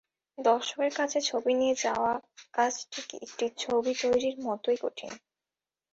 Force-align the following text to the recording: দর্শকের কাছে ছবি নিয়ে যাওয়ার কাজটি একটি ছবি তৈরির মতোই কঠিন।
দর্শকের 0.37 0.91
কাছে 0.95 1.19
ছবি 1.21 1.51
নিয়ে 1.53 1.75
যাওয়ার 1.83 2.17
কাজটি 2.53 2.99
একটি 3.17 3.45
ছবি 3.57 3.91
তৈরির 4.01 4.35
মতোই 4.47 4.77
কঠিন। 4.81 5.11